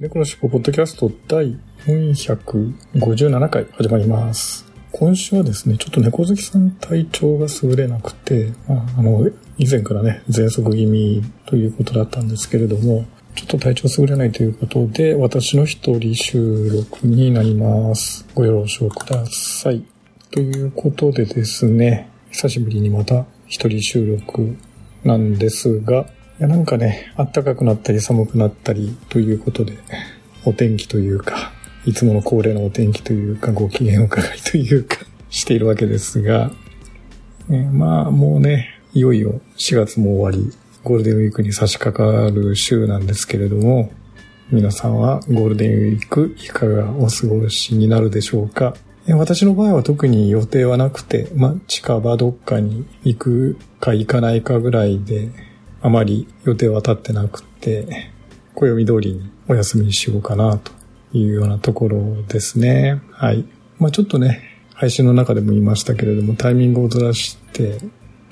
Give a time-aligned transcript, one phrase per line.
[0.00, 4.64] 猫のしっぽポッドキャスト第457回始まります。
[4.92, 18.26] 今週はですね、ちょっと猫好きさん体調が優れなくて、まあ、あの、以前からね、喘息気味ということだったんですけれども、ちょっと体調優れないということで、私の一人収録になります。
[18.34, 19.84] ご了承ください。
[20.30, 24.56] ということでですね、久しぶりにまた一人収録
[25.04, 26.06] なんですが、
[26.40, 29.76] いやなんかね、暖かくなったり寒くなったりということで、
[30.46, 31.52] お天気というか、
[31.84, 34.96] いつもの恒例のお天気というか、ご機嫌伺いというか、
[35.28, 36.50] しているわけですが、
[37.50, 40.50] えまあもうね、いよいよ4月も終わり、
[40.82, 43.92] ゴールデンウィークに差し掛かる週なんですけれども、
[44.50, 48.74] 皆さんはゴールデンウィークいかがお過ごしになるでしょうか？
[49.08, 55.28] 私の場合は特に予定はなくて、まあ近場どっかに行くか行かないかぐらいで、
[55.82, 58.10] あまり予定は立ってなくて、
[58.54, 60.72] 暦通りにお休みにしようかなと
[61.12, 63.00] いうようなところですね。
[63.12, 63.44] はい。
[63.78, 64.42] まあちょっとね、
[64.74, 67.78] 配信の中でも言いましたけれども、タイミングをずらして、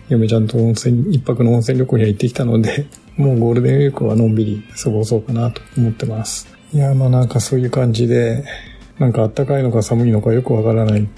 [0.08, 6.48] 嫁ちゃんと温泉、一泊の温泉旅行には行ってきたので、 もうゴールデンウィークはのんびり過ごそうかなと思ってます。
[6.72, 8.44] いや、まあなんかそういう感じで、
[8.98, 11.08] なんか暖かいのか寒いのかよくわからない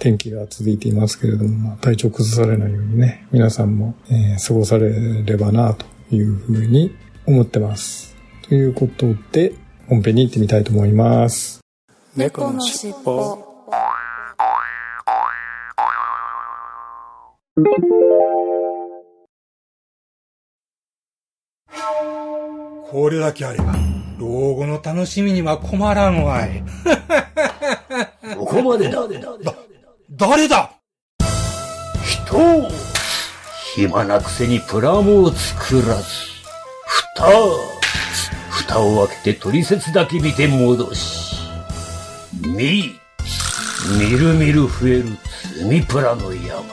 [0.00, 8.16] 天気が続いていますけれども、まあ、体調崩されないようにね、皆さんも、えー過ごされればなというふうに思ってます。
[8.48, 9.52] ということで、
[9.88, 11.60] 本編に行ってみたいと思います。
[12.16, 13.36] 猫のしっぽ
[22.90, 23.74] これだけあれば、
[24.18, 26.64] 老後の楽しみには困らんわい。
[28.36, 29.06] ここまでだ。
[30.12, 30.72] 誰だ？
[32.04, 32.68] 人を
[33.76, 36.02] 暇なくせにプラモを作らず、
[37.14, 37.30] 蓋、
[38.50, 41.36] 蓋を開けて取説だけ見て戻し、
[42.44, 42.98] み、
[44.00, 45.16] みるみる増える
[45.54, 46.64] 積みプラの山。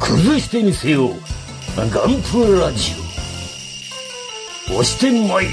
[0.00, 1.10] 崩してみせよう。
[1.76, 1.90] ガン
[2.22, 2.92] プラジ
[4.68, 4.72] オ。
[4.80, 5.52] 押してまいる。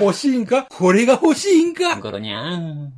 [0.00, 0.66] 欲しいんか？
[0.70, 1.96] これが欲しいんか？
[2.00, 2.92] ゴロニャン。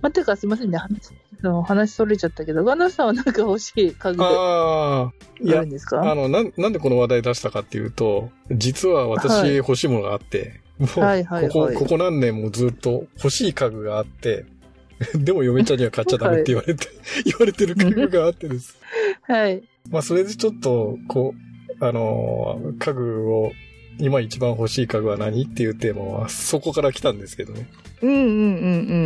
[0.00, 1.10] まあ、てかすいませんね、話、
[1.42, 6.08] その話それちゃったけど、ガンダルさんはなんか欲しい家具あああ、いやるん、ですか？
[6.08, 9.18] あの、なん、なんでこの話題出したかっていうと、実ははい。
[9.18, 11.50] 私欲しいものがあって、もう、はいはいはい。
[11.50, 14.44] ここ、ここ何年もずっと欲しい家具があって、
[15.18, 16.86] でも嫁ちゃんには買っちゃダメって言われて、
[17.24, 18.76] 言われてる家具があってです。
[19.26, 19.62] はい。
[19.90, 21.47] まあ、それでちょっと、こう、
[21.80, 23.52] あのー家具を、
[23.98, 27.68] 今一番欲しい家具は何っていうテーマは、そこから来たんですけどね。
[28.02, 28.26] うんうんうんう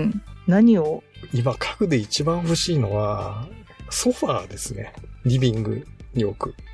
[0.07, 0.23] ん。
[0.47, 1.03] 何を？
[1.33, 3.47] 今、家具で一番欲しいのは、
[3.91, 4.93] ソファーですね。
[5.25, 6.55] リビングに置く。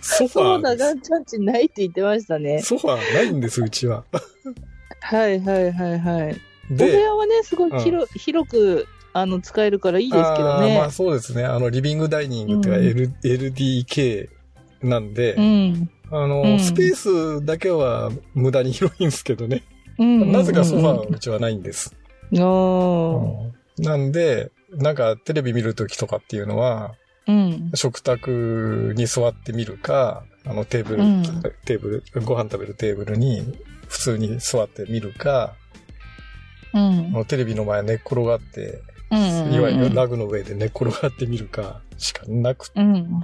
[0.00, 0.84] ソフそうだ、ァーです。
[0.84, 2.60] ガンちゃんちないって言ってましたね。
[2.60, 4.04] ソファーないんです、うちは。
[5.00, 6.40] はいはいはいはい。
[6.70, 8.86] お部で、屋はね、すごい広,、広く、
[9.18, 10.76] あの、使えるからいいですけどね。
[10.76, 11.44] あーまあそうですね。
[11.44, 14.28] あの、リビングダイニングっていうか、うん L LDK
[14.82, 15.90] なんで、うん。
[16.10, 16.94] あの、うんスペー
[17.40, 19.62] スだけは無駄に広いんですけどね。
[19.98, 20.32] うん。
[20.32, 21.94] なぜかソファーはうんうちはないんです。
[22.34, 26.94] おーなんで、なんかテレビ見るときとかっていうのは、
[27.26, 27.70] うん。
[27.74, 31.22] 食卓に座ってみるか、あのテーブル、うん
[31.64, 33.42] テーブル、ご飯食べるテーブルに
[33.88, 35.54] 普通に座ってみるか、
[36.74, 37.24] うん。
[37.26, 39.52] テレビの前寝っ転がって、うん。
[39.52, 42.80] いわゆるラグの上で寝っ転がってみるかしかなくて。
[42.80, 43.22] うん。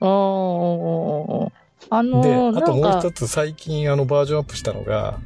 [0.00, 1.52] おー。
[1.88, 5.18] あので、ー、あともう一つ最近あのバージョンアップしたのが、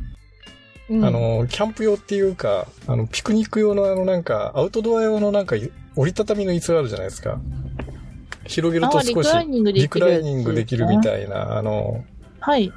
[0.88, 5.56] うんあの、キャンプ用っていうか、あの、ピクニック用のあのなんか、アウトドア用のなんか、
[5.96, 7.40] 折りたたみの椅子があるじゃないですか。
[8.46, 9.12] 広げると少し
[9.72, 12.04] リクライニングできるみたいな、あの、
[12.38, 12.70] はい。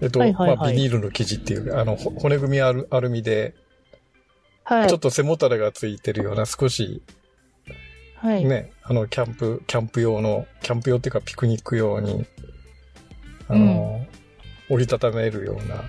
[0.00, 3.54] えっと、はいはいはいまあ、ビニールの生地っていう、あの、ほ骨組みアルアルミで、
[4.66, 5.00] はいちょっ。
[5.00, 7.00] と背もたれがついてるような少し、
[8.16, 8.44] はい。
[8.44, 12.26] ね、あの、キャンプ、キャンプ用の、キャンプ用っていうかピクニック用に、
[13.48, 14.04] あの、
[14.68, 15.84] 折りたためるような、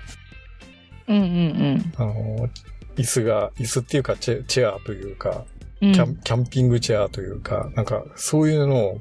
[1.08, 2.48] うんうんあの、
[2.96, 5.44] 椅子が、椅子っていうかチェチェアというか、
[5.80, 9.00] うんキャンキャンピングチェアというか、なんか、そういうのを、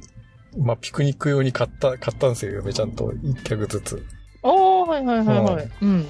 [0.58, 4.06] まあ、ピクニック用に買った、買ったんですよ、嫁ちゃんと一脚ずつ。
[4.44, 5.70] おー、はいはいはいはい。
[5.82, 6.08] うん。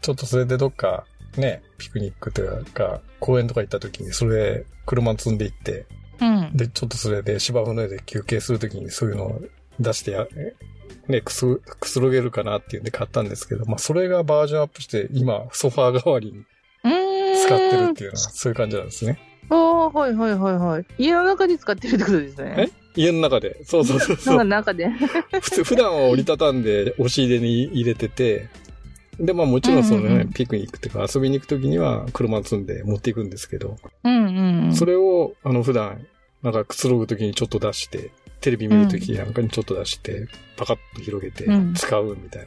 [0.00, 1.04] ちょっとそれでどっか、
[1.36, 5.86] ね、ピクニックというか、公園とか行った時に、それで車積んで行って、
[6.20, 6.56] うん。
[6.56, 9.42] で、ちょっとそれで芝生の上で休憩するときにそういうのを
[9.80, 10.26] 出してや、
[11.08, 16.44] ね、くす、くつろげるかなっていうんで買ったんですけど、まあそれがバージョンアップして今ソファー代わりに。
[17.46, 19.18] 使ってるっていうのはそういう感じなんですね。
[19.50, 20.86] おー、はいはいはいはい。
[20.98, 22.70] 家の中で使ってるってことですね。
[22.96, 23.64] 家の中で。
[23.64, 24.74] そうそうそうそなんかう。
[24.74, 24.88] 中で。
[25.40, 28.48] 普通、普段は折りたたんで押し入れに入れてて、
[29.18, 34.74] で、まあもちろんそのね、うんうんうんピクニックっていうか遊びに行くときには車積んで持っていくんですけど、うんうんうん。
[34.74, 36.06] それを、あの、普段、
[36.42, 42.46] なんかくつろぐときにちょっと出して、テレビ見るときなんかにちょっと出して、パカッと広げてうん使うみたい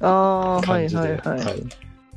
[0.00, 1.00] あなあ、はい感じで。
[1.00, 1.44] はいはい。
[1.44, 1.62] はい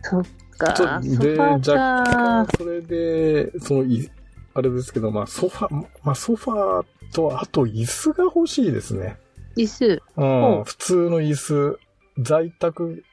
[0.01, 0.23] そっ
[0.57, 0.73] か。
[1.01, 4.09] で、ァ若ー干か。、それで、そのい、
[4.53, 5.73] あれですけど、まあ、ソファ、
[6.03, 9.17] まあ、ソファーと、あと、椅子が欲しいですね。
[9.57, 10.01] 椅子。
[10.17, 11.79] うん、う普通の椅子、
[12.21, 13.03] 在宅、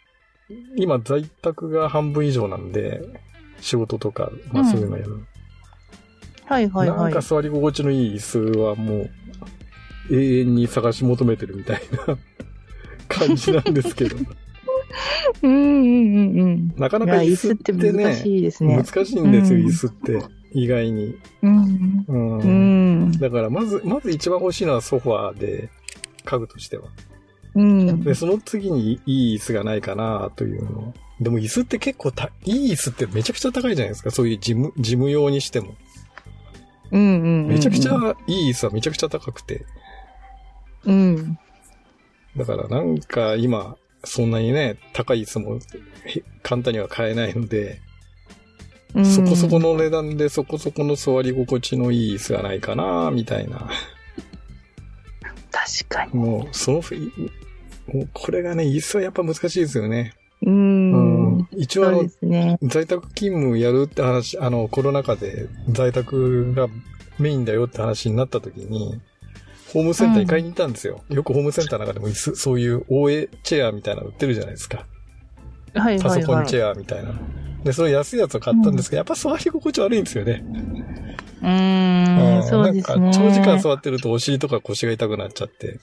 [0.76, 3.00] 今、在宅が半分以上なんで、
[3.60, 5.26] 仕事とか、まあ、うんそういうのやる。
[6.44, 7.20] はいはいはいなんか。
[7.20, 9.10] 座り心地のいい椅子はもう、
[10.10, 12.16] 永遠に探し求めてるみたいな
[13.08, 14.16] 感じなんですけど、
[15.42, 15.64] うんうんう
[16.34, 16.74] んうん。
[16.76, 18.76] なかないかや、椅子っててね、難しいですね。
[18.76, 20.22] 難しいんですよ、うん椅子って。
[20.52, 21.16] 意外に。
[21.42, 22.04] うん。
[22.08, 22.46] うんう
[23.08, 23.12] ん。
[23.12, 25.68] だから、まず、まず一番欲しいのはソファーで、
[26.24, 26.88] 家具としては。
[27.56, 28.04] うん。
[28.04, 30.94] で、その次にいい椅子がないかなというの。
[31.20, 34.10] でも椅子って結構た、いい椅子ってめちゃくちゃ高いじゃないですか。
[34.10, 35.74] そういう事務、事務用にしても。
[36.90, 37.48] うんうんうん。
[37.48, 39.64] めちゃくちゃいい椅子はめちゃくちゃ高くて。
[40.84, 41.38] うん。
[42.36, 45.58] だからなんか今、そんなにね、高い椅子も
[46.04, 47.80] へ簡単には買えないので、
[48.94, 49.06] うん。
[49.06, 53.70] そこそこの値段でそこそこの座り心地のいい椅子がないかなみたいな。
[55.50, 56.14] 確かに。
[56.14, 56.82] もう、その
[57.92, 60.12] もうこれがね、椅子はやっぱ難しいですよね。
[60.42, 60.50] う。
[60.50, 61.48] うんん。
[61.52, 62.58] 一応ね。
[62.62, 66.68] 在宅勤務やるって話、あの、コロナ禍で在宅が
[67.18, 69.00] メインだよって話になった時に、
[69.72, 71.02] ホームセンターに買いに行ったんですよ。
[71.08, 74.86] よくホームセンターの中でも椅子、そういう OA チェアみたいなの売ってるじゃないですか。
[75.74, 76.22] はいパはいはい。
[76.22, 77.12] ソコンチェアみたいな。
[77.64, 80.44] で、それ安いやつを買ったんですけど、やっぱ座り心地悪いんですよね。
[81.42, 82.96] うーん、そうですね。
[82.96, 85.78] なんか長時間座ってるとお尻とか腰が痛くなっちゃって、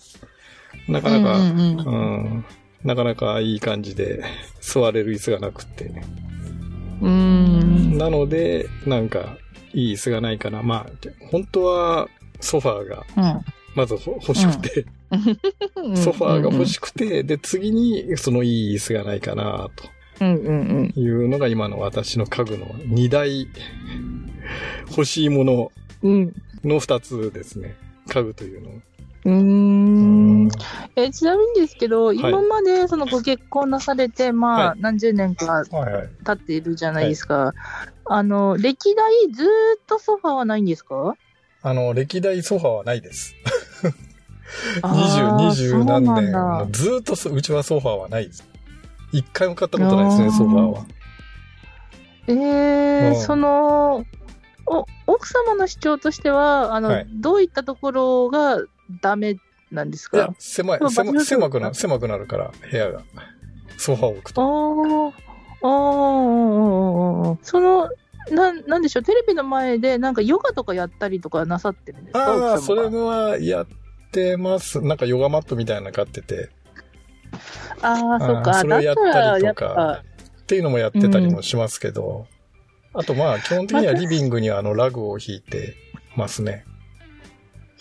[0.87, 2.45] なかなか、うんうんうんうん
[2.83, 4.23] なかなかいい感じで
[4.59, 5.85] 座れる椅子がなくって。
[7.01, 7.97] うーん。
[7.97, 9.37] なので、なんか、
[9.73, 10.61] いい椅子がないかな。
[10.61, 12.09] まあ、本当は
[12.39, 13.05] ソファーが
[13.73, 14.85] まずほ欲しくて、
[15.77, 15.97] うん。
[15.97, 16.67] ソファーが欲い。
[16.67, 19.69] しくて、で、次にそのいい椅子がないかな、
[20.19, 23.47] うんうんというのが今の私の家具の2大
[24.89, 25.71] 欲しいもの。
[26.03, 27.75] の2つですね。
[28.09, 28.69] 家具というの。
[29.25, 30.49] うーん。
[30.95, 35.63] え、ちなみにですけど、い今までそのご結婚なされて、まあ、はい何十年か。
[36.25, 37.53] 経っているじゃないですか。
[38.05, 39.49] あの、歴代ずーっ
[39.87, 41.15] とソファーはないんですか？
[41.61, 43.33] あの、歴代ソファーはないです。
[44.83, 46.25] 二十、二十何年。
[46.71, 48.43] ずーっとそうちはソファーはないです。
[49.13, 50.85] 一回も買ったことないですね、ソファーは。
[52.27, 54.05] ええうんその、
[54.65, 58.61] お、奥様の主張としては、あの、はいどういったところが
[59.01, 59.37] ダメ
[59.71, 63.01] なんですいやか、狭い狭狭くな、狭くなるから、部屋が。
[63.77, 64.41] ソファーを置くあと。
[64.41, 65.13] ー
[65.63, 65.69] あー、
[67.31, 67.89] あーその、
[68.31, 72.51] なん、なんでしょう、テレビの前でなんかヨガとかやったりとかなさってるんですか？
[72.51, 73.67] ああ、それはやっ
[74.11, 74.79] てます。
[74.81, 76.49] なんかヨガマットみたいなの買ってて。
[77.81, 78.53] ああ、そっか。
[78.53, 80.03] それをやったりとか
[80.41, 82.27] っていうのもやってたりもしますけど。
[82.93, 85.73] あとまあ、基本的にはリビングにはあのラグを引いて
[86.15, 86.63] ますね。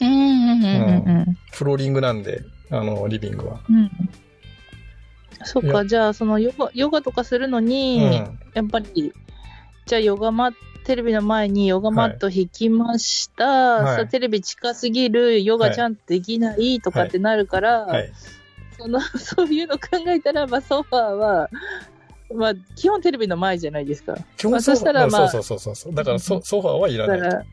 [0.07, 3.61] うんうんうんうんフローリングなんで、あの、リビングは。
[3.69, 3.91] うん。
[5.45, 8.39] そっか、じゃあ、そのヨガ、ヨガとかするのうに、ん。
[8.55, 9.13] やっぱり、
[9.87, 13.47] じゃあヨガマット、テレビの前にヨガマット引きました。
[13.47, 18.13] はいさテレビ近すぎる、ヨガちゃんとできないとかってなるから、はい。
[18.77, 21.51] その、 そういうの考えたら、まあ、ソファーは、
[22.35, 24.17] まあ、基本テレビの前じゃないですか。
[24.37, 25.95] 基まあ本ソファー、そしたらまあそうそうそうそう。
[25.95, 27.47] だからソソファーはいらない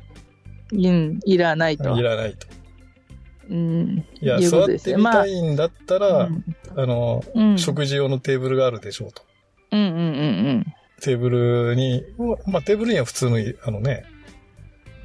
[0.71, 1.95] うん、いらないと。
[1.95, 2.03] とい。
[2.03, 2.47] らないと。
[3.49, 4.05] うん。
[4.21, 6.43] いや、いうこ座ってみたいんだったら、うん
[6.75, 9.23] あの、うん、食事用のテーブルがあるでしょうと。
[9.71, 12.03] うんうんうんテーブルに、
[12.45, 14.03] まあテーブルには普通の、あのね、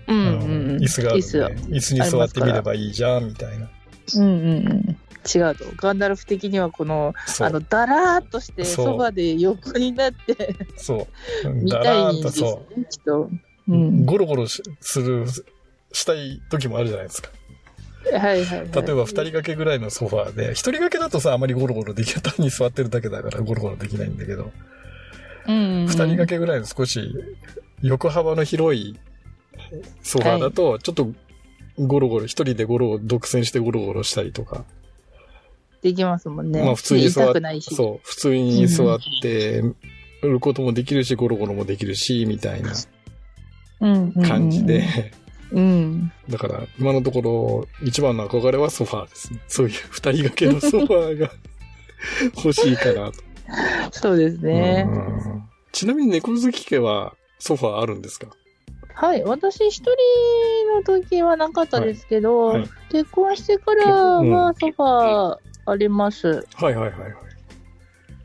[0.08, 0.76] うん。
[0.80, 3.70] 椅子がある椅子に座ってみればいいじゃん、みたいな。
[4.16, 4.96] うんうんうん。
[5.24, 5.64] 違うと。
[5.76, 7.14] ガンダルフ的にはこの。
[7.40, 11.08] あの、だらーっとして、そうソファで横になってそ
[11.44, 11.48] う。
[11.48, 12.42] 見だたいんできっ
[13.04, 13.30] と。
[13.68, 13.72] う。
[13.72, 14.04] うん。
[14.04, 15.24] ゴロゴロしする、
[15.94, 17.30] したい時もあるじゃないですか。
[18.12, 18.60] はいはい、はい。
[18.60, 22.22] 例えば二人掛けぐらいのソファーで、一人掛けだとさ、あまりゴロゴロできない。
[22.22, 24.52] 単に座ってるだけだからゴロゴロできないんだけど、
[25.46, 27.14] うんうんうん、二人掛けぐらいの少し
[27.82, 28.98] 横幅の広い
[30.02, 31.12] ソファーだと、ちょっと
[31.78, 34.64] ゴロゴロ、一人でゴロを独占してゴロゴロしたりとか、
[35.82, 36.62] できますもんね。
[36.62, 37.74] まあ普通に座っ痛くないし。
[37.74, 39.62] そう、普通に座って、
[40.22, 42.72] 売ることもできるし、ゴロゴロもできるし、みたいな
[43.80, 45.12] うんうんうん感じで、。
[45.54, 46.12] うん。
[46.28, 49.40] だから今のところ一番の憧れはソファーですね。
[49.48, 51.30] そういう二人掛けの ソファーが
[52.36, 53.14] 欲しいかなと。
[53.92, 54.86] そうですね。
[54.88, 55.42] うん
[55.72, 58.28] ちなみに猫好き家はソファーあるんですか？
[58.94, 59.24] はい。
[59.24, 59.90] 私一人
[60.76, 66.46] の時はなかったですけど、はいはい結婚してからはソファーあります。
[66.54, 67.12] はいはいはいはい。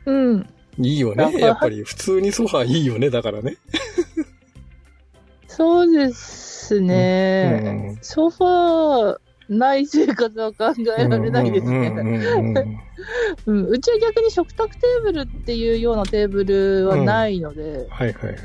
[0.06, 0.46] うん。
[0.78, 1.32] いいよね。
[1.40, 3.10] やっぱり普通にソファーいいよね。
[3.10, 3.56] だからね。
[5.50, 7.90] そうですね。
[7.92, 11.88] うんソファーない生活は考えられないですね。
[11.88, 12.80] うんうんうんうん
[13.46, 18.36] うんうちは逆に食卓テーブルっていうようなテーブルはないので、はいはいはい。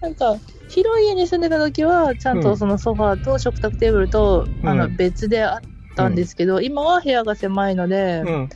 [0.00, 0.36] なんか
[0.66, 5.60] 広い家に住んでた時はちゃんとそのソファーと食卓テーブルと、うんあの別であっ
[5.94, 8.48] たんですけど、今は部屋が狭いので、うん。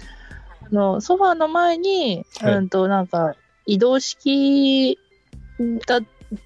[0.62, 4.99] あのソファーの前に、はいうんとなんか移動式
[5.87, 6.00] だ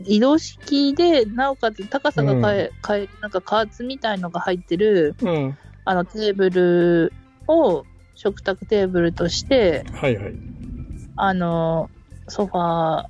[0.05, 5.59] 移動式でなおかつ高さが変え,、変えなんか加圧みたいのが入ってるうん。
[5.89, 7.13] あのテーブル
[7.47, 7.85] を
[8.17, 10.35] 食卓テーブルとしてはいはい。
[11.17, 11.91] あの
[12.29, 13.05] ソファ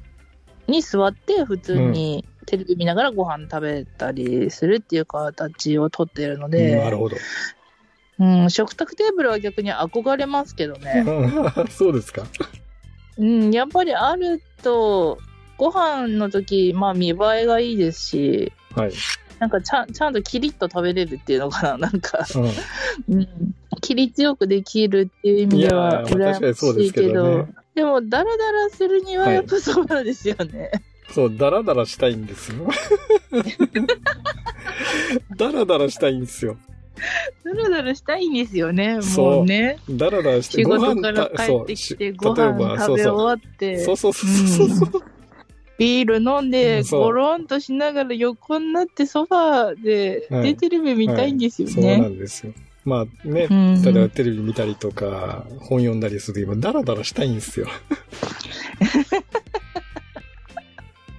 [0.69, 7.17] ーに座って普通にテレビ見ながらご飯食べたりするっていう形をとっているので、なるほど。
[8.19, 11.05] うん、食卓テーブルは逆に憧れますけどね。
[11.07, 12.25] うん そうですか。
[13.19, 15.19] うん、やっぱりあると、
[15.57, 18.93] ご飯の時、まあ見栄えがいいですし、はい。
[19.39, 22.27] なんかちゃんちゃんとキリッと食べれるっていうのかな、 なんか、
[23.09, 23.29] うんうん、
[23.83, 30.71] キリ強くできるっていう意味ではいやーまあ確かにそうですけ羨ましいけど、どねでも、ダラダラするにははいやっぱそうなんですよね。
[31.13, 32.69] そう、ダラダラしたいんですよ。
[35.37, 36.57] ダラダラしたいんですよ。
[37.45, 39.79] ダラダラしたいんですよね、もうね。
[39.91, 45.03] ダラダラして仕事からた帰ってきて、ご飯食べ終わって、そうそうそうそうそうそう。
[45.79, 50.55] ビール飲んで、ゴロンとしながら横になってソファーで、はい。
[50.55, 52.09] でテレビ見たいんですよそうなね。
[52.09, 52.53] んですよ。
[52.85, 53.83] まあね、うん。
[53.83, 57.67] 例えばテレビ見たりとか、本読んだりするときもダラダラしたいんですよ。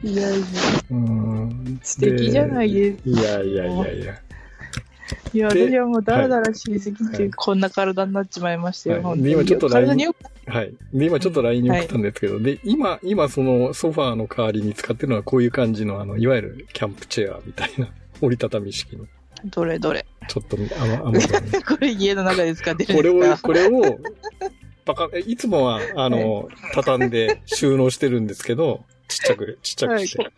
[0.03, 0.45] いやいや。
[0.91, 1.79] うん。
[1.83, 3.09] 素敵じゃないです。
[3.09, 4.21] いやいやいやいや。
[5.33, 7.31] いや、で私はもうダラダラしすぎて、はい。
[7.31, 9.03] こんな体になっちまいましたよ、はい。
[9.03, 9.23] 本当に。
[9.25, 10.17] で今ちょっと体によく、
[10.47, 10.73] はい。
[10.93, 17.89] で、今ちょっと LINE に送ったんですけど、で、今、今そのソファーの代わりに使ってるのはこういう感じの、あの、いわゆるキャンプチェアみたいな、
[18.21, 19.05] 折りたたみ式の、
[19.45, 20.05] どれどれ。
[20.27, 21.51] ちょっと、あの、アマゾンに。
[21.63, 23.47] これ家の中で使ってるこれを、んですか？
[23.47, 23.99] これを、
[24.85, 30.23] パカ、えいつもは、あの、畳んで収納してるんですけど、ちっちゃく、ちっちゃくして。
[30.23, 30.33] はい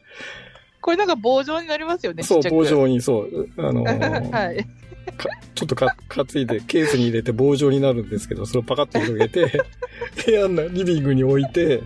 [0.82, 3.84] これなんか棒状になりますよね、そう、棒状に、そう、あの、
[4.32, 4.66] はい。
[5.12, 9.62] かちょっとか、担いで、ケースに入れて棒状になるんですけど、それをパカッと広げて、
[10.25, 11.82] 部屋のリビングに置いて、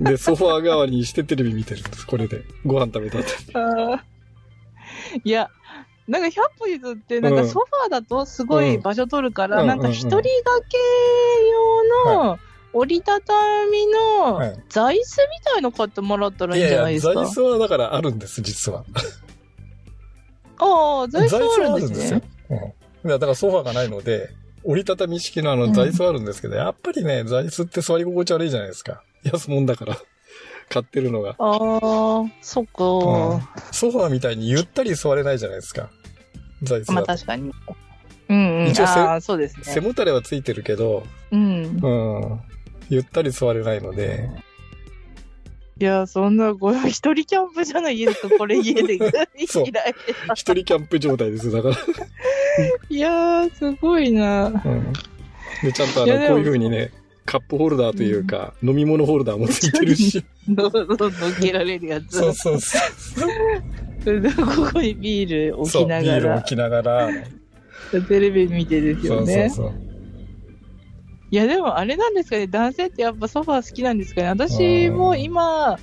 [0.00, 2.42] で、ソファー代わりにしてテレビ見てるんです、これで。
[2.64, 3.34] ご飯食べた後に。
[3.54, 4.00] あー
[5.24, 5.50] いや、
[6.06, 10.22] なんか100歩譲って、なんかソファーだとすごい場所取るから、うんなんか一人掛
[10.68, 10.78] け
[12.06, 12.38] 用の
[12.72, 13.32] 折りたた
[13.72, 13.86] み
[14.20, 15.02] のはい座椅子み
[15.44, 17.14] たいの買ってもらったらいいんじゃないですか？
[17.14, 18.84] 座椅子はだからあるんです、実は。
[20.58, 22.22] ああ、座椅子はあるんですね。
[22.50, 22.56] うん。
[23.08, 24.30] いやだからソファーがないので、
[24.64, 29.02] 折りたたみ式のあの座椅子はあるんですけど、やっぱりね、座椅子って座り心地悪いじゃないですか。
[29.24, 29.96] 安もんだから。
[30.68, 31.30] 買ってるのが。
[31.30, 32.72] ああ、そっか。
[33.72, 35.88] ソファーみたいにゆったり座れないじゃないですか。
[36.62, 37.00] 座椅子ま。
[37.00, 37.50] あ確かに。
[38.28, 38.68] うんうん。
[38.68, 39.86] 一応そうです背ね。
[39.86, 41.62] もたれはついてるけど、うん。
[41.64, 41.88] う
[42.36, 42.40] ん。
[42.90, 44.28] ゆったり座れないので、
[45.80, 48.98] いや、そんな、これ一人キャンプじゃないですか、これ家で。
[49.38, 49.64] 一
[50.34, 51.50] 人キャンプ状態です。
[51.52, 51.76] だから。
[52.90, 54.46] いやー、すごいな。
[54.46, 54.92] うん。
[55.62, 56.90] で、ちゃんとあの、こういう風にね、
[57.24, 60.24] カップホルダーというか、飲み物ホルダーもついてるし。
[60.48, 62.18] どんどん乗っけられるやつ。
[62.18, 62.80] そうそうそう。
[64.02, 67.08] それでここにビール置そう、きながらビール置、きながら。
[68.08, 69.50] テレビ見てですそうそうよね。
[69.50, 69.87] そう。
[71.30, 74.28] いや、でもあれなんですかね、男性ってやっぱソファー好きなんですかね。
[74.28, 75.78] 私も今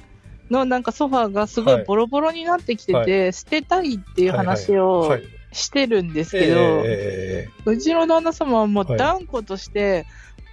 [0.49, 5.23] のなんかソファーがすごはいいボロボロになってきてて、捨てたいっていう話をはい。
[5.51, 10.05] してるんですけど、えうちの旦那様はもうはい断固として、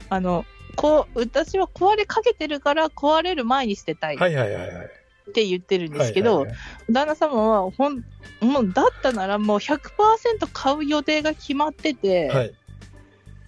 [0.09, 0.45] あの、
[0.77, 4.17] こう、私は壊れかけてるから壊れる前に捨てたい。
[4.17, 4.87] ーはいはいはいはい。
[5.31, 6.57] って言ってるんですけど、はいはい
[6.91, 8.05] 旦那様はほん、
[8.41, 9.81] もうだったならもう100%
[10.53, 12.37] 買う予定が決まってて、はい。
[12.37, 12.55] はい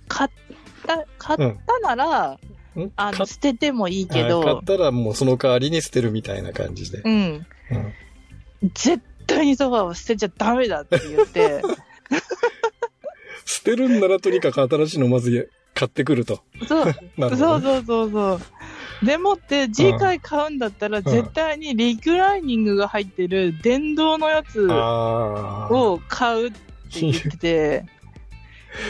[0.06, 0.30] 買っ
[0.86, 1.38] た、買っ
[1.82, 2.38] たなら、
[2.76, 2.92] ん？
[2.96, 6.98] あの、捨ててもいいけはい買どっ、たらもうその代わりに捨てるみたいな感じで。
[7.04, 7.44] うん、うん
[8.72, 11.62] 絶対にソファーは捨てちゃダメだって言って、
[13.44, 16.40] 捨てるんならとにかく新しいのまず買ってくると。
[16.66, 16.94] そう、 ね。
[17.16, 18.40] そうそうそうそ
[19.02, 19.06] う。
[19.06, 24.66] でもって、次回買うんだったら、絶対にリクライニングが入ってる電動のやつ。
[24.70, 27.84] を買うって言ってて、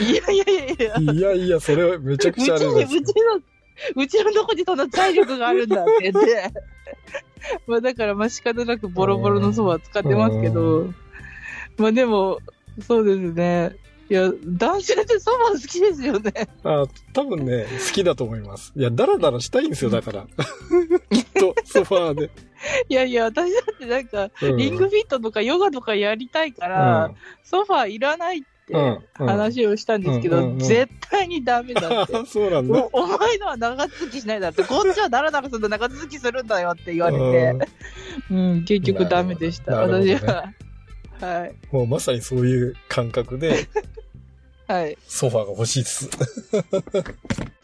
[0.01, 6.53] いやいやいやいや、いやいや、それめちゃくうちゃあるんですうちの、うちのどこにそんな財力があるんだって言って、
[7.67, 10.93] まあだからまあ仕方なくボロボロのそば使ってますけど、
[11.77, 12.39] まあでも、
[12.87, 13.77] そうですね。
[14.11, 16.33] いや、男性ってそば好きですよね。
[16.63, 18.73] あ多分ね、好きだと思います。
[18.77, 20.27] いや、ダラダラしたいんですよ、だから。
[21.11, 22.31] きっと、ソファーで。
[22.89, 27.13] いやいや、私だってなんか、うんリングフィットとかヨガとかやりたいから、
[27.43, 32.17] ソファーいらないってうんうん話をしたんですけど、絶対にダメだって。
[32.17, 32.89] あ そうなんだ。
[32.93, 37.69] お前のは長続きしないだって、 こっちはダラダラすると長続きするんだよって言われて、
[38.31, 40.53] うん、 結局ダメでした、私は。
[41.21, 41.55] はい。
[41.75, 43.69] もうまさにそういう感覚で、
[44.67, 44.97] はい。
[45.07, 46.09] ソファーが欲しいです。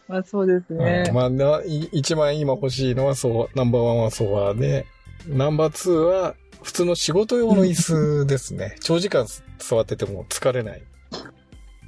[0.07, 1.15] まあそうですねうん。
[1.15, 4.85] まあな、い一番今欲しいのはそう、ナンバーワンはソファーで、
[5.27, 8.75] ナンバーツーは普通の仕事用の椅子ですね。
[8.81, 9.25] 長時間
[9.57, 10.83] 座ってても疲れない。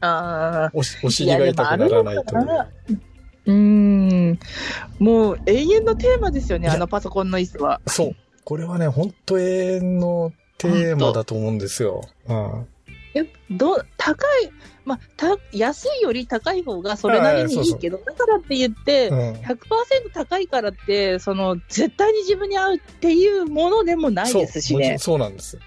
[0.04, 0.72] ああ。
[0.74, 2.98] お尻が痛くならないとい
[3.46, 4.40] うん。
[5.00, 7.82] もう永遠のテーマですよね、あのパソコンの椅子は。
[7.88, 8.16] そう。
[8.44, 12.02] これはね、本当永遠のテーマだと思うんですよ。
[12.28, 12.68] うん。
[13.16, 14.52] え、どう、高い、
[14.86, 19.58] まあ、た、安いより高い方がそれなりにいいけど、だからって言って、うん100%
[20.14, 24.90] 高いからって、その、絶対に自分に合うっていうものでもないですしね。
[24.92, 25.60] そうそうなんです。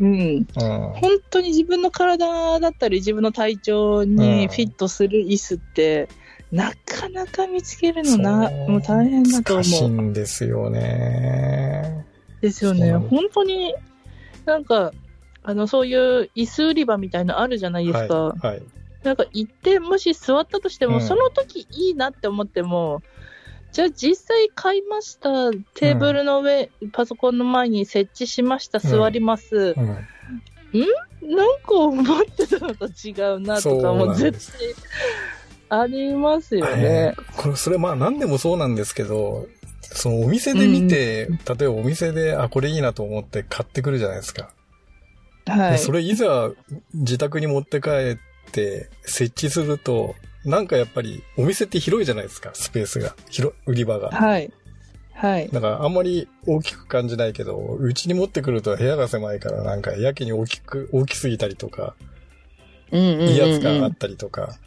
[0.00, 0.10] うん。
[0.10, 0.46] うん。
[0.54, 6.08] 本当に自分の体だったり、自分の体調にフィットする椅子って、
[6.50, 9.90] なかなか見つけるのな、もう大変だと難しい思う。
[9.90, 12.06] んですよね。
[12.40, 12.92] ですよね。
[12.94, 13.74] 本当に、
[14.44, 14.92] なんか、
[15.42, 18.14] あの、そういう椅子売り場みたいなのあるじゃないですか。
[18.14, 18.46] はい。
[18.48, 18.62] はい。
[19.02, 23.02] なんか行って、もし座ったとしても、うんその時いいなって思っても、
[23.72, 29.74] じゃあ実際買いました、テーブルの上、パソコンの前に設置しました、座ります。
[29.76, 31.36] うん。
[31.36, 37.14] なんか思ってたのと違うなとか、も絶対ありますよね。
[37.36, 39.48] これ、それまあ何でもそうなんですけど、
[39.80, 44.50] そのお店で見て、例えばお店で、あ、これいいなと思って買ってくるじゃないですか。
[45.46, 45.72] はい。
[45.72, 46.50] でそれいざ
[46.92, 53.14] 自宅に持って帰って設置すると、なんかやっぱりお店って広いじゃないですか、スペースが。
[53.30, 54.10] 広、売り場が。
[54.10, 54.52] はい。
[55.14, 55.48] はい。
[55.50, 61.94] だからあんまり大きく感じないけど、うちに持ってくると部屋が狭いからなんかやけに大きく、大きすぎたりとか、
[62.90, 64.58] うんうんうんうんいいやつがあったりとか。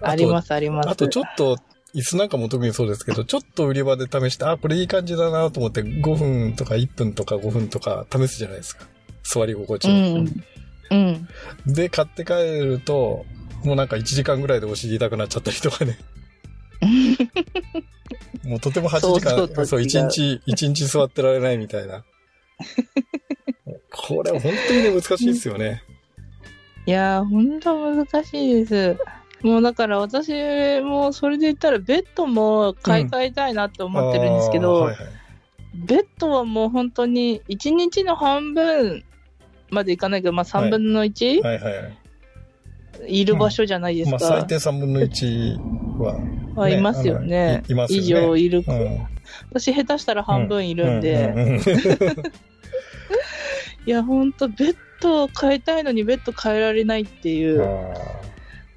[0.00, 0.88] あります、あります。
[0.88, 1.58] あとちょっと、
[1.94, 8.86] 椅子なんかも特にそうですけど、ちょっと売り場で試して、あ、これいい感じだなと思って5分とか1分とか5分とか試すじゃないですか。
[9.22, 9.94] 座り心地うを。
[9.94, 10.44] ん。
[10.90, 11.28] うん。
[11.66, 13.24] で、買って帰ると、
[13.64, 15.98] もうなんか1時間ぐらいでお尻痛くなっちゃったりとかね。
[18.44, 22.04] もうとても8時間、そうそうそう、と違う1日、一日座ってられないみたいな。
[23.90, 25.82] これは本当にね、難しいですよね。
[26.86, 28.96] いやー、ほんと難しいです。
[29.42, 35.16] もうだから私もそれで言ったらベッドも買い替えたいなって思ってるんですけど、あーはいはい
[35.84, 39.04] ベッドはもう本当に1日の半分
[39.68, 41.42] までいかないけど、まあ3分の 1?
[41.42, 41.98] はいはいはい。
[43.06, 44.26] いる場所じゃないですまあか。
[44.26, 45.58] 最低3分の1
[45.98, 46.18] は。
[46.24, 47.62] ねはいますよね。
[47.68, 49.06] いいますよね以上いる、うん。
[49.50, 51.60] 私下手したら半分いるんで、うううん
[53.86, 57.60] いや本当ベッドを変えたいのにベッド変えられないっていう、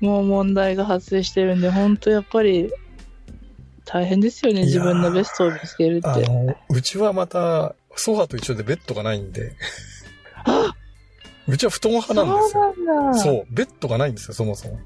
[0.01, 2.71] もう問題が発生してるんで、本当やっぱり
[3.85, 6.09] 大変ですよね、自分のベストを見つけるって。
[6.09, 9.53] あの、うちはまた、ソファーと一緒でベッドがないんで。
[11.49, 12.73] うちは布団派なんですよ。
[12.75, 13.15] そう。
[13.15, 14.79] そう、ベッドがないんですよ、そもそも。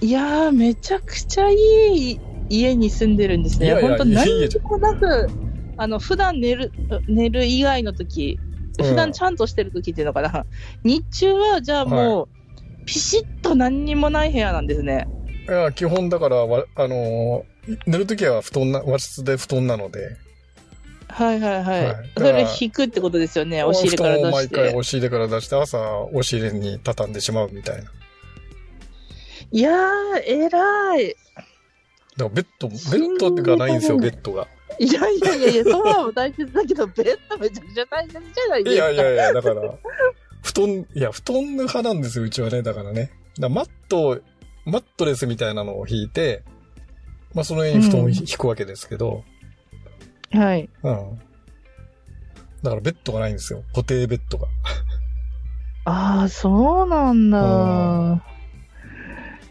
[0.00, 3.66] いやー、めちゃくちゃいい家に住んでるんですね。
[3.66, 5.28] いやいや本当何もなく、
[5.76, 6.72] あの、普段寝る、
[7.08, 10.44] 寝る以外の時、うん普段ちゃんとしてる時っていうのかな。
[10.82, 15.06] 日中は、じゃあもう、ピシッと何にもない部屋なんですね。
[15.48, 20.16] いや、基本だから、わあのー、寝るときは布団な、和室で布団なので。
[21.14, 21.86] はいはいはい。
[21.86, 23.62] はいそれ引くってことですよね。
[23.62, 24.56] お尻から布団を出して。
[24.56, 25.78] 毎回お尻から出して、朝、
[26.12, 27.82] お尻に畳んでしまうみたいな。
[27.82, 27.94] だか
[29.52, 31.16] いやー、偉い。
[32.16, 34.48] らベッド、ベッドがないんですよ、ベッドが。
[34.80, 38.84] いやいやいやいや、ソファーも大切だけど、ベッドめちゃくちゃ大切じゃないいですか。
[38.86, 39.74] やいやいや、だから、
[40.42, 42.62] 布団、いや、布団派なんですよ、うちはね。
[42.62, 43.02] だからね。
[43.02, 44.20] だからマット、
[44.64, 46.42] マットレスみたいなのを引いて、
[47.34, 49.22] まあ、その上に布団をうん引くわけですけど、
[50.32, 50.68] はい。
[50.82, 51.20] うん。
[52.62, 53.62] だからベッドがないんですよ。
[53.74, 54.48] 固定ベッドが。
[55.86, 58.24] ああ、そうなんうんだ。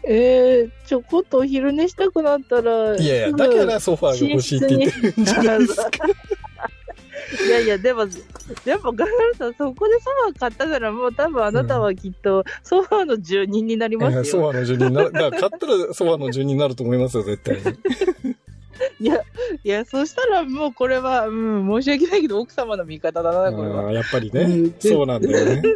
[0.06, 5.90] えー、ちょこっとお昼寝したくなったら、いやいや、だからソファーが欲しいって言ってるんじゃないですか。
[7.46, 14.24] いやいや、でも、でも、ガラルさん、そこでソファー買ったから、もう多分あなたはきっと、ソファーの住人になりますよ。
[14.24, 15.12] ソファーの住人になる。
[15.12, 18.36] だから買ったらソファーの住人になると思いますよ、絶対に。
[19.00, 19.20] いや、
[19.62, 23.92] いや、そしたらもうこれは、うん、申し訳ないけど、奥様の味方だな、これは。
[23.92, 24.74] やっぱりねうん。
[24.78, 25.62] そうなんだよね。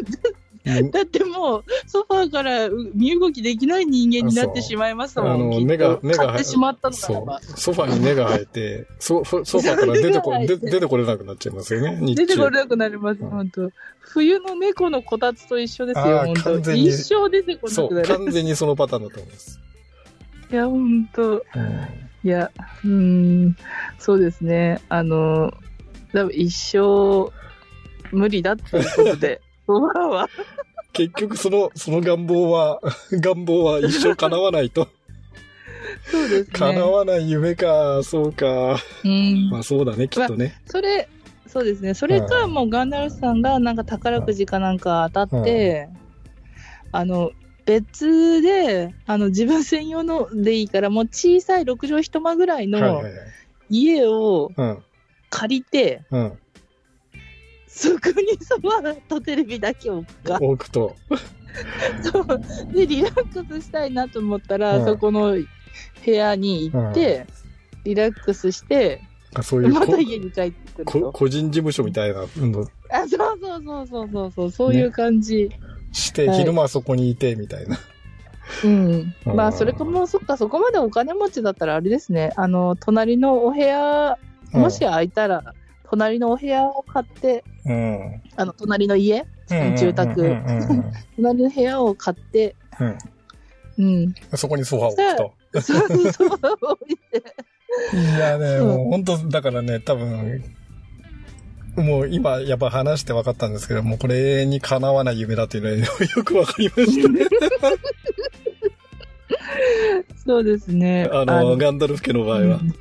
[0.67, 5.51] うんだってもう、ソファーからう身動きできない人間になってしまいますあもん。
[5.51, 7.37] の、きっと根が、根が買ってしまったのならそば。
[7.37, 7.59] う。
[7.59, 12.15] ソファーに根が生えて、ソフ ソファーから出てこ、出てこれなくなっちゃいますよね。
[12.15, 18.09] 出てこれなくなります、うん本当冬の猫のこたつと一緒ですよ、本当一生出てこなくなる。
[18.09, 19.61] 完全にそのパターンだと思います。
[20.51, 22.51] いや、本当うんいや、
[22.85, 23.57] うーん、
[23.99, 24.81] そうですね。
[24.89, 25.53] あの、
[26.13, 27.33] 多分一生
[28.11, 29.41] 無理だっていうことで、
[30.93, 32.81] 結局その、その願望は、
[33.13, 34.89] 願望は一生叶わないと。
[36.11, 36.59] そうですね。
[36.59, 38.79] 叶わない夢か、そうか。
[39.05, 40.61] うんまあそうだね、きっとね。
[40.67, 41.09] それ、
[41.47, 41.95] そうですね。
[41.95, 45.89] それか、うんもうガンダルフさんがなんか宝くじかなんか当たって、
[46.93, 47.31] あの、
[47.69, 53.03] 別で、あの、自分専用のでいいから、もう小さい6畳一間ぐらいの。
[53.69, 54.83] 家をうん。
[55.29, 56.39] 借りて、うん。
[57.67, 60.39] そこにソファーとテレビだけ置くか。
[60.41, 60.97] 置くと。
[62.03, 62.73] そう。
[62.73, 65.37] で、リラックスしたいなと思ったら、うんそこの
[66.05, 67.27] 部屋に行って、
[67.85, 69.03] リラックスして、
[69.35, 75.51] あそういうこまた家に帰ってくる個人事務所みたいなのあ、そうそうそうそうそうそう、そういう感じ。
[75.93, 77.79] して、はい昼間はそこにいて、みたいな。
[78.65, 79.15] うん。
[79.27, 82.33] うんまあ、それかもう、そっか、そこまでお金持ちだったらあれですね。
[82.37, 84.19] あの、隣のお部屋、
[84.53, 85.55] もし空いたら、
[85.91, 88.23] 隣のお部屋を買って、うん。
[88.37, 90.37] あの、隣の家、うん住宅
[91.17, 92.99] 隣の部屋を買って、うん
[93.79, 94.15] うん。
[94.35, 95.61] そこにソファーを置くと。
[95.63, 96.29] そうそうそう、
[96.63, 97.23] 置いて。
[97.95, 100.43] いやね、うんもう本当だからね、多分、
[101.83, 107.21] もう今やっぱ話して分かったんですけども、これにかなわない夢だっていうのはよく分かりましたね。
[110.27, 111.09] そうですね。
[111.13, 112.59] あの、ガンダルフ家の場合はう。
[112.65, 112.75] ん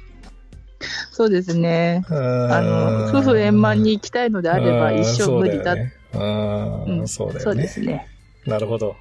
[1.12, 2.04] そうですね。
[2.10, 5.76] ああの、夫婦円満に行きたいのであれば、一生無理だ。
[5.76, 5.94] ね。
[6.14, 7.56] あーうんそう。
[7.56, 8.08] ですね。
[8.46, 8.96] なるほど。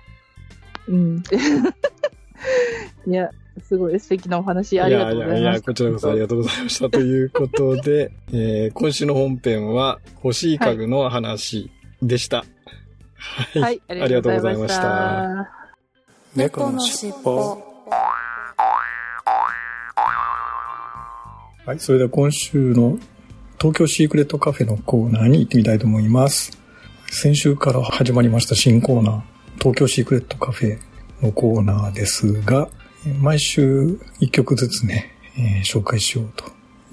[0.88, 1.22] うん。
[3.06, 3.30] いや、
[3.62, 5.34] すごい素敵なお話ありがとうございます。
[5.34, 6.90] やいやいや、こちらこそありがとうございました。
[6.90, 11.70] ということで、 えー今週の本編は欲しい家具の話
[12.02, 12.44] でした。
[13.16, 13.62] はい。
[13.62, 15.46] はい、ありがとうございましあ
[16.36, 16.72] りがとうございましたた。
[16.72, 17.62] 猫のしっぽ
[21.64, 22.98] はい、それでは今週の
[23.58, 26.56] 東京シークレットカフェのコーナーに行ってみたいと思います。
[27.10, 29.20] 先週から始まりました新コーナー、
[29.58, 30.78] 東京シークレットカフェ
[31.22, 32.75] のコーナーですが、えー
[33.20, 36.44] 毎週一曲ずつね、えー紹介しようと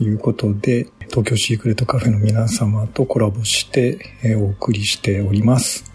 [0.03, 5.91] いうことで、東京シークレットカフェの皆様とコラボして、えーお送りしております。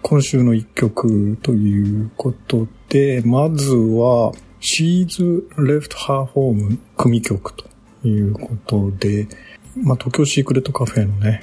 [0.00, 7.66] 今週の一曲ということで、まずは、She's Left Her Home 組曲と
[8.08, 9.28] いうことで、
[9.76, 11.42] まあ、東京シークレットカフェのね、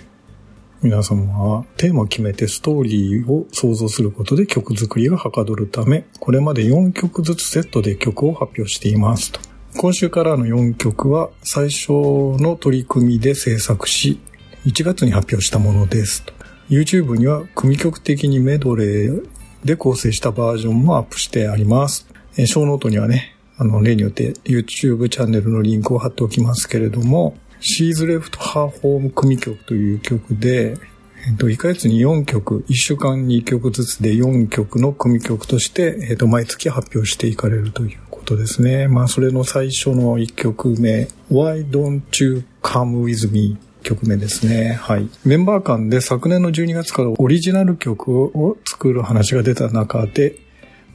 [0.86, 9.40] 皆様はテーマを決めてストーリーを想像することで曲作りがはかどるため、これまで4曲ずつセットで曲を発表していますと。
[9.78, 14.20] 今週からの4曲は最初の取り組みで制作し、
[14.68, 16.34] 1月に発表したものですと。
[16.70, 19.28] YouTube には組曲的にメドレー
[19.64, 22.08] で構成したバージョンもアップしてあります。
[22.38, 30.78] えー、ショーノートにはね、あの、例によって YouTube チャンネルのリンクを貼っておきますけれども、She's Left Her Home 組曲という曲で、
[31.28, 38.88] えっと、1ヶ月に4曲、1週間に1曲ずつで4曲の組曲として、えっと、毎月発表していかれるということですね。
[38.88, 44.74] まあ、それの最初の1曲目、Why Don't You Come With Me 曲目ですね。
[44.74, 45.10] はい。
[45.24, 50.40] メンバー間で昨年の12月からオリジナル曲を作る話が出た中で、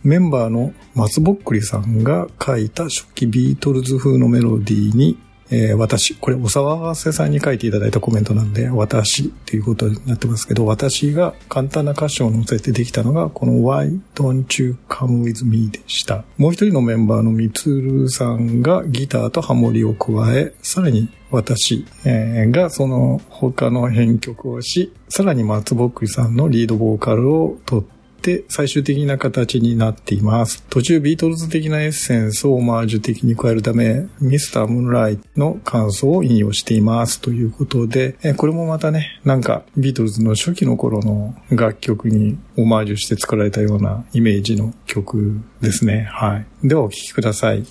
[0.03, 5.19] メンバーの松ぼっくりさんが書いた初期ビートルズ風のメロディーに、
[5.53, 16.25] えー私、これ、お騒がせさんに書いていただいたコメントなんで、私っていうことになってますけど、私が簡単な歌詞を載せてできたのが、この Why Don't You Come With Me でした。
[16.39, 28.00] もう一人のメンバーのみつるさんがギターとハモリを加え、さらに私、えーがその他の編曲をし、さらに松ぼっくりさんのリードボーカルを取って、
[28.49, 30.63] 最終的な形になっています。
[30.71, 46.09] 途中ビートルズ的なエッセンスをオマージュ的に加えるため、ミスタームーンライトの感想を引用していますということで、これもまたね、なんかビートルズの初期の頃の楽曲にオマージュして作られたようなイメージの曲ですね。
[46.11, 46.47] はい。
[46.63, 47.65] ではお聴きください。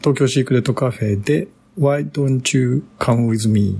[0.00, 3.78] 東京シークレットカフェで Why don't you come with me?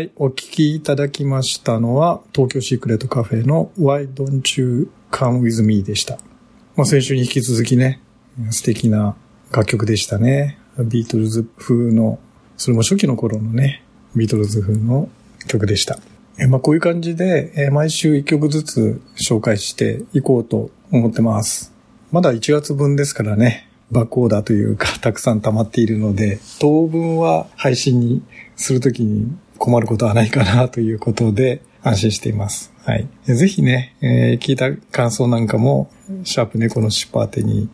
[0.00, 0.12] はい。
[0.16, 6.16] お聞きいただきましたのは、東京シークレットカフェの Why Don't You Come With Me でした。
[6.74, 8.00] まあ、先週に引き続きね、
[8.48, 9.14] 素敵な
[9.52, 10.58] 楽曲でしたね。
[10.78, 12.18] ビートルズ風の、
[12.56, 13.84] それも初期の頃のね、
[14.16, 15.10] ビートルズ風の
[15.46, 15.98] 曲でした。
[16.38, 21.74] えまあ、こういう感じで、え毎週1曲ずつ紹介していこうと思ってます。
[22.10, 28.22] まだ1月分ですからね、バックオーダーというか、 たくさん溜まっているので、当分は配信に
[28.56, 32.72] するときに困ることはないかなということで安心しています。
[32.84, 33.08] はい。
[33.26, 35.90] ぜひね、えー聞いた感想なんかも、
[36.24, 37.68] シャープ猫のしっぱ宛てに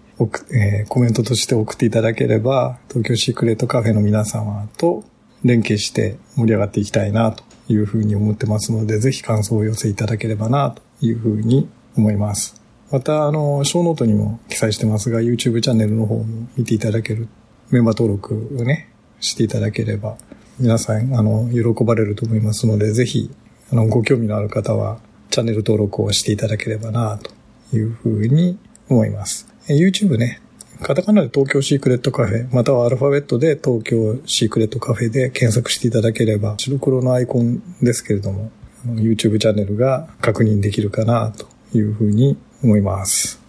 [0.53, 5.05] えーコメントとして送っていただければ、東京シークレットカフェの皆様と
[5.45, 12.66] 連携して盛り上がっていきたいなというふうに思ってますので、ぜひ感想をお寄せいただければなというふうに思います。
[12.91, 16.25] また、あの、ショーノートにも記載してますが、YouTube チャンネルの方も
[16.57, 17.29] 見ていただける、
[17.71, 20.17] メンバー登録をね、していただければ、
[20.61, 23.31] 皆さん、あの、喜ばれると思いますので、ぜひ、
[23.73, 29.49] あの、ご興味のある方は、チャンネル登録をしていただければな、というふうに思います。
[29.69, 30.41] YouTube ね、
[30.81, 38.51] カタカナで東京シークレットカフェ、またはアルファベットで東京シークレットカフェで検索していただければ、白黒のアイコンですけれども、
[38.87, 43.41] YouTube チャンネルが確認できるかなというふうに思います。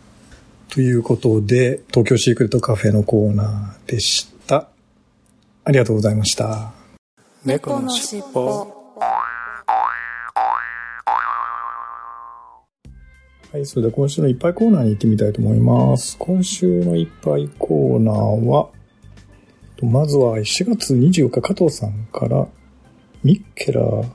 [0.69, 4.67] ということで、東京シークレットカフェのコーナーでした。
[5.63, 6.71] ありがとうございました。
[7.45, 8.77] 猫のしっぽ。
[13.53, 16.17] はい、それでは今週のいっぱいコーナーに行ってみたいと思います。
[16.19, 18.15] 今週のいっぱいコーナー
[18.45, 18.69] は、
[19.77, 20.43] とまずは4
[20.77, 22.47] 月24日加藤さんから、
[23.23, 24.05] ミッケラー、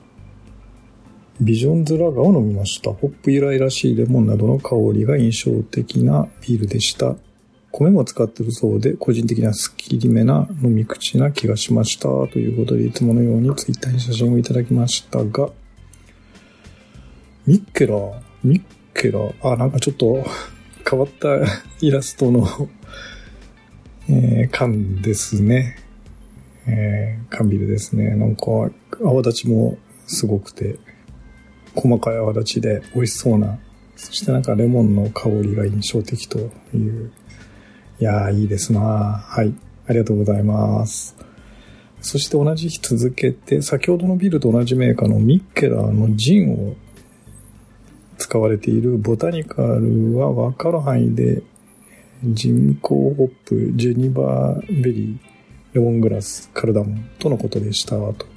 [1.41, 2.91] ビジョンズラガーを飲みました。
[2.91, 7.15] ホップ由来らしいレモンなどの香りが印象的なビールでした。
[7.71, 12.03] 米も使ってるそうで、個人的にはすっきりめな飲み口な気がしました。
[12.03, 15.49] ということで、いつものようにツイッターに写真をいただきましたが、
[17.47, 20.23] ミッケラー、ミッケラー、あ、なんかちょっと
[20.87, 21.29] 変わった
[21.81, 22.47] イラストの、
[24.07, 25.77] えー缶ですね。
[26.67, 28.15] えー缶ビールですね。
[28.15, 28.69] なんか、
[29.03, 30.77] 泡立ちもすごくて、
[31.75, 33.57] 細かい泡立ちで美味しそうな、
[33.95, 37.11] そしてなんかレモンの香りが印象的という、
[37.99, 39.53] いやー、いいですなはい。
[39.85, 41.15] ありがとうございます。
[42.01, 46.75] そして同じ日続けて、先ほどのビールと同じメーカーのミッケラーのジンを
[48.17, 51.43] 使われているボタニカルは分かる範囲で
[52.23, 55.17] 人工ホップ、ジェニバーベリー、
[55.73, 58.32] レモングラス、カルダモンとのことでしたと。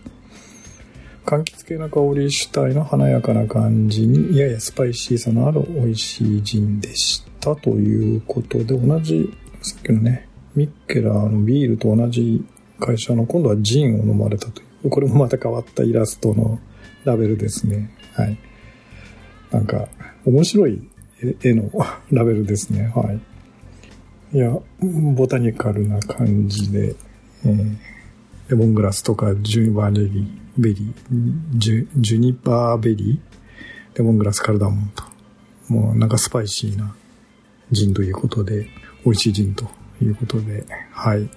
[1.27, 9.29] 柑橘系な香り主体の華やかな感じにややスパイシーさのある美味しいジンでしたということで同じ
[9.61, 12.45] さっきのねミッケラーのビールと同じ
[12.79, 16.61] 会社の今度はジンを飲まれたというこれもまた変わったイラストの
[17.05, 17.91] ラベルですね。
[18.15, 18.39] はい。
[19.51, 19.89] なんか
[20.25, 20.81] 面白い
[21.43, 21.71] 絵の
[22.12, 22.93] ラベルですね。
[22.95, 23.12] は
[24.33, 24.37] い。
[24.37, 24.57] いや
[25.15, 26.95] ボタニカルな感じで、
[27.45, 27.77] えー
[28.49, 30.27] レモングラスとかジュニパーベリー、
[30.59, 35.05] ベリー、ジュジュニパーベリー、レモングラスカルダモンと。
[35.69, 36.95] もうなんかスパイシーな
[37.73, 38.69] ジンということで、
[39.05, 39.66] 美味しいジンと
[40.03, 41.29] いうことで、はい。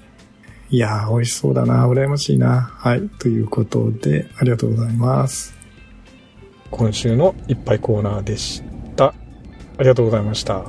[0.71, 2.61] いやー、美味しそうだな、羨ましいな。
[2.61, 3.09] はい。
[3.19, 5.55] ということで、ありがとうございます。
[6.71, 8.61] 今週のいっぱいコーナーでし
[8.95, 9.05] た。
[9.05, 9.13] あ
[9.79, 10.63] りがとうございました。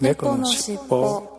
[0.00, 1.35] 猫のしっぽ。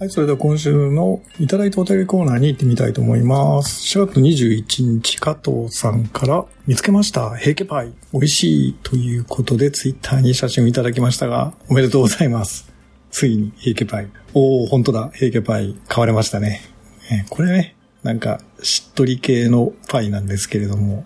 [0.00, 3.98] はい、それでは今週のいただいたお便りコーナーに行ってみたいと思います。
[3.98, 7.34] 4月21日、加藤さんから見つけました。
[7.34, 7.92] ヘイケパイ。
[8.14, 8.72] 美味しい。
[8.82, 12.72] ということで、ツイッターに写真をいただきましたが、おめでとうございます。
[13.10, 14.08] ついにヘイケパイ。
[14.32, 15.10] おー、本当だ。
[15.12, 15.76] ヘイケパイ。
[15.86, 16.62] 買われましたね。
[17.10, 21.04] えーこれね、なんか、しっとり系のパイなんですけれども、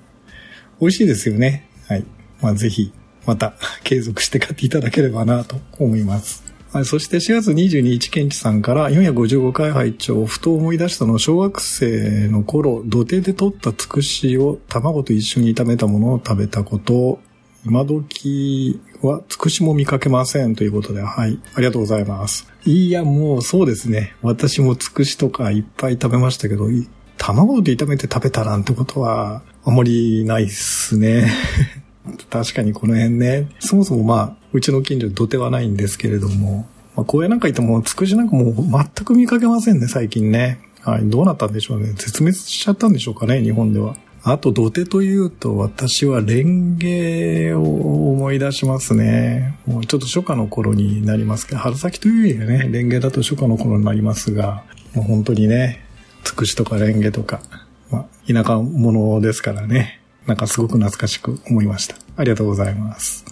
[0.81, 1.69] 美味しいですよね。
[1.89, 2.05] はい。
[2.41, 2.93] まあ、ぜひ、
[3.27, 6.44] また、継続して買っていただければなと思います。
[6.75, 17.21] はい、そして4月22日、ケンチさんから455回拝聴ふと思い出したのは小学生の頃、土手で取ったつくしを卵と一緒に炒めたものを食べたこと、
[17.65, 22.53] 今時はつくしも見かけませんということで、はい、ありがとうございます。
[22.65, 24.17] いや、もうそうですね。
[24.21, 26.67] 私もつくしとかいっぱい食べましたけど、
[27.19, 31.31] 卵で炒めて食べたなんてことはあまりないっすね。
[32.31, 40.61] 確かにこの辺ね、そもそもまあ、うちの近所土手はないんですけれども、まあ、公園なんか行っても、つくしなんかもう全く見かけませんね、最近ね。
[40.83, 41.93] はい、どうなったんでしょうね。
[41.93, 43.97] 絶滅しちゃったんでしょうかね、日本では。
[44.23, 49.59] あと、土手というと、私はレンゲを思い出しますね。
[49.67, 54.65] もうちょっと初夏の頃になりますけど、春先というよりはね、レンゲだと初夏の頃になりますが、
[54.95, 55.85] もう本当にね、
[56.23, 57.43] つくしとかレンゲとか、
[57.91, 60.01] まあ、田舎者ですからね。
[60.27, 61.97] なんかすごく懐かしく思いました。
[62.17, 63.25] ありがとうございます。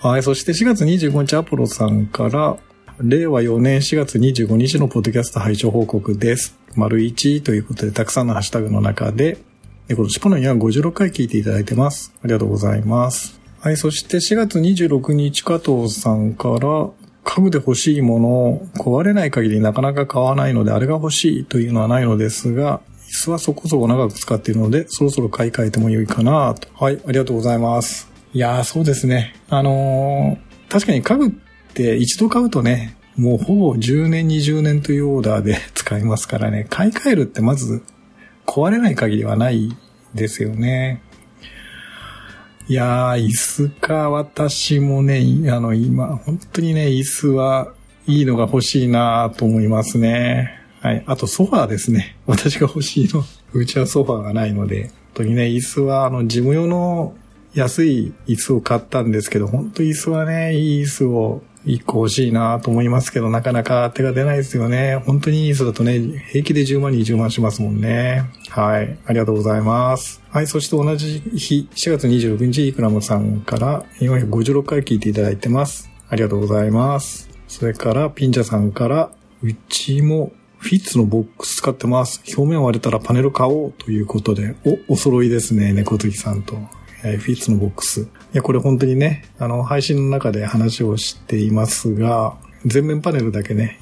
[0.00, 2.56] はい、そして4月25日アポロさんから、
[3.00, 6.56] 令和4年4月25日のポッドキャスト拝聴報告です。
[6.74, 9.38] 丸1ということで、たくさんのハッシュタグの中で、
[9.88, 12.12] 猫のしっぽのには56回聞いていただいてます。
[12.22, 13.38] ありがとうございます。
[13.60, 16.90] はい、そして4月26日加藤さんから、
[17.24, 22.80] 家具で欲しいものを、壊れない限りなかなか買わないので、あれが欲しいというのはないのですが、
[23.12, 24.54] 椅子はそこそこ長く使ってい。
[24.54, 25.50] るので、そろそろ買い。
[25.50, 26.06] 替えても良い。
[26.06, 26.68] かなと。
[26.82, 27.58] はい、ありがとうござい。
[27.58, 28.10] ます。
[28.32, 28.38] い。
[28.38, 29.34] やー、そうですね。
[29.50, 31.30] あのー確かに家具っ
[31.74, 35.00] て一度買うとね、もうほぼ10年、20年とい。
[35.00, 36.02] うオーダーで使い。
[36.04, 36.92] ますからね、買い。
[36.92, 37.82] 替えるってまず
[38.46, 38.94] 壊れない。
[38.94, 39.68] 限りはない。
[40.14, 41.02] ですよね。
[42.68, 42.74] い。
[42.74, 47.74] やー、椅子か、私もね、あの、今、本当にね、椅子は
[48.06, 48.22] い。
[48.22, 48.24] い。
[48.24, 48.88] のが欲しい。
[48.88, 49.68] なと思い。
[49.68, 50.58] ますね。
[50.82, 51.04] はい。
[51.06, 52.16] あと、ソファーですね。
[52.26, 53.24] 私が欲しいの。
[53.52, 57.14] うちはソファーがないので、本当にね、椅子は、あの、事務用の
[57.54, 65.00] 安い椅子を買ったんですけど、本当椅子はね、いい椅子を一個欲しいなと思いますけど、なかなか手が出ないですよね。
[65.06, 66.00] 本当にいい椅子だとね、
[66.32, 68.24] 平気で10万20万しますもんね。
[68.48, 68.98] はい。
[69.06, 70.20] ありがとうございます。
[70.30, 70.48] はい。
[70.48, 75.88] そして同じ日、4月26日、イクラムさんから456回聞いていただいてます。
[76.08, 77.30] ありがとうございます。
[77.46, 79.12] それから、ピンチャさんから、
[79.42, 82.22] うちもフィッツのボックス使ってます。
[82.36, 84.54] 表面割れたらパネル買おうということで、
[84.88, 86.56] お、お揃いですね、猫好きさんと。
[87.04, 88.02] えフィッツのボックス。
[88.02, 93.80] いや、これ本当にね、あの、配信の中で話をしていますが、全面パネルだけね、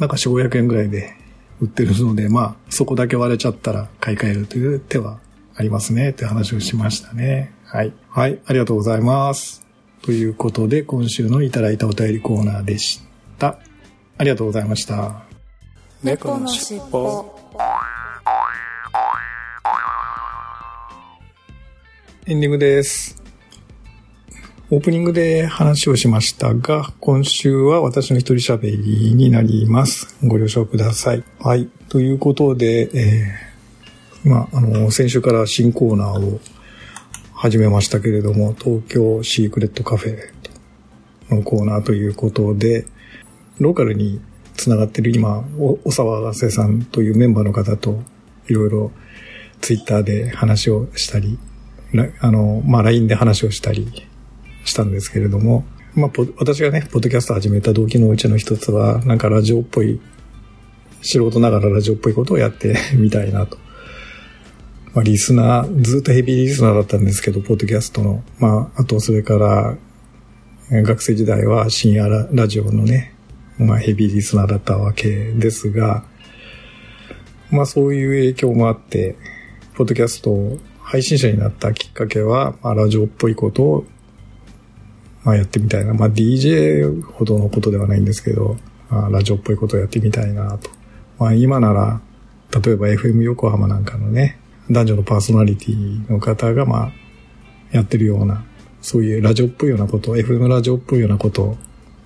[0.00, 1.14] なんか4、500円ぐらいで
[1.60, 5.20] 売ってるので、まあ、そこだけ割れちゃったら買い替えるという手は
[5.54, 7.52] ありますね、って話をしましたね。
[7.64, 7.92] はい。
[8.10, 9.64] はい、ありがとうございます。
[10.02, 13.00] ということで、今週のいただいたお便りコーナーでし
[13.38, 13.60] た。
[14.18, 15.25] ありがとうございました。
[16.02, 17.34] 猫のしっぽ
[22.26, 23.22] エンディングです。
[24.70, 30.14] オープニングで話をしましたが、今週は私の一人喋りになります。
[30.22, 31.24] ご了承ください。
[31.40, 31.68] はい。
[31.88, 36.40] ということで、えー、まあ、あの、先週から新コーナーを
[37.32, 42.86] 始めましたけれども、東京シークレットカフェのコーナーということで、
[43.58, 44.20] ローカルに
[44.56, 48.02] つながってる今、おお騒がせさんというメンバーの方と
[48.48, 48.92] いろいろ
[49.60, 51.38] ツイッターで話をしたり、
[52.20, 53.86] あの、まあ、LINE で話をしたり
[54.64, 60.00] したんですけれども、まあ、私がね、ポッドキャスト始めた動機のうちの一つは、なんかラジオっぽい、
[61.02, 63.58] 素人ながらラジオっぽいことをやって みたいなと。
[64.94, 68.22] まあ、リスナー、ずっとヘビーリスナーだったんですけど、ポッドキャストの。
[68.38, 69.76] まあ、あと、それから、
[70.70, 73.15] 学生時代は深夜ラジオのね、
[73.58, 76.04] まあ、ヘビーリスナーだったわけですが、
[77.50, 79.16] まあ、そういう影響もあって、
[79.74, 83.84] ポッドキャスト配信者になったきっかけは、まあ、ラジオっぽいことを、
[85.24, 85.94] まあ、やってみたいな。
[85.94, 88.56] まあ、DJ ほどのことではないんですけど、
[88.90, 90.70] まあ、ラジオっぽいことをやってみたいなと。
[91.18, 92.00] まあ、今なら、
[92.62, 94.38] 例えば FM 横浜なんかのね、
[94.70, 96.92] 男女のパーソナリティの方が、まあ、
[97.72, 98.44] やってるような、
[98.82, 101.56] そういうラジオっぽいようなこと、FM ラジオっぽいようなこと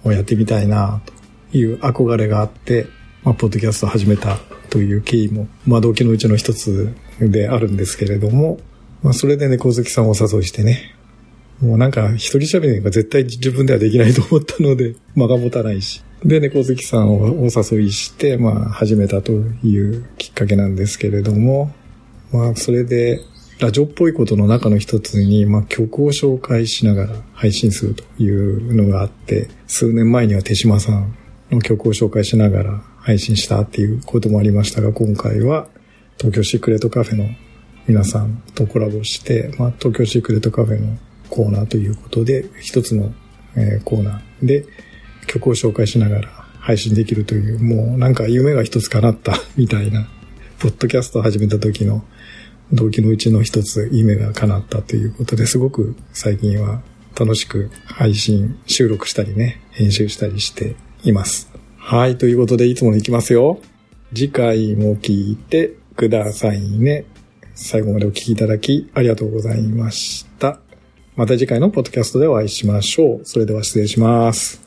[0.05, 1.20] をやってみたいなと
[1.53, 2.87] いう憧れがあって、
[3.23, 4.39] まあ、ポッドキャストを始めた
[4.71, 8.59] という経緯も、まあ、動機のうちの一つであるんですけれども、
[9.03, 10.95] まあ、それで猫好きさんをお誘いしてね、
[11.61, 16.03] もうなんか一人喋りが絶対自分ではできないと思ったので、間が持たないし。
[16.25, 21.73] で、猫好きさんをお誘いして、まあ始めたというきっかけなんですけれども、
[22.33, 23.21] まあそれで、
[23.59, 31.15] ラジオっぽいことの中の一つに、まあ曲を紹介しながら配信するというのがあって、数年前には手島さん
[31.51, 35.67] の曲を紹介しながら配信したっていうこともありましたが、今回は
[36.19, 37.29] 東京シークレットカフェの
[37.87, 40.97] 皆さんとコラボして、まあ、東京シークレットカフェの
[41.29, 43.13] コーナーということで、一つの、
[43.57, 44.65] えコーナーで
[45.27, 46.29] 曲を紹介しながら
[46.61, 50.09] 配信できるという、もうなんか夢が一つ叶った みたいな、
[50.59, 52.05] ポッドキャストを始めた時の
[52.73, 56.83] 動機のうちの一つ夢が叶ったということですごく最近は
[57.19, 61.51] 楽しく配信、収録したりね、編集したりしています。
[61.77, 63.59] はい、ということでいつもの行きますよ。
[64.15, 67.05] 次回も聞いてくださいね。
[67.55, 70.61] 最後までお聴きいただきありがとうございました。
[71.17, 73.25] また次回のポッドキャストでお会いしましょう。
[73.25, 74.63] それでは失礼します。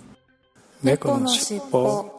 [0.84, 2.12] 猫のしっぽ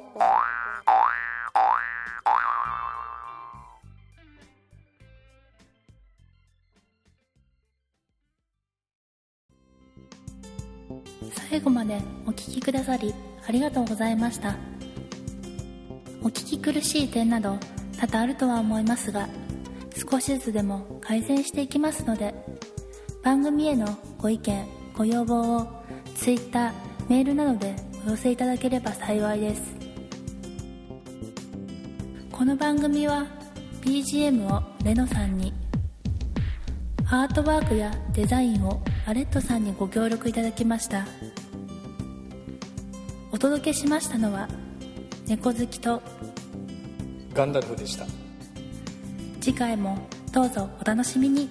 [11.54, 13.14] 最後までお聞きくださり
[13.46, 14.56] ありがとうございました。
[16.20, 17.58] お聞き苦しい点など
[17.96, 19.28] 多々あるとは思いますが
[20.10, 22.34] 少しずつでも改善していきますので
[23.22, 23.86] 番組への
[24.18, 25.68] ご意見ご要望を
[26.16, 26.72] Twitter
[27.08, 29.62] メールなどでお寄せいただければ幸いです。
[32.32, 33.28] この番組は
[33.82, 35.52] BGM をレノさんに
[37.08, 41.06] アートワークやデザインをアレットさんにご協力いただきました。
[43.34, 44.46] お届けしましたのは
[45.26, 46.00] 猫好きと
[47.32, 48.06] ガンダルフでした。
[49.40, 49.98] 次回も
[50.30, 51.48] どうぞお楽しみに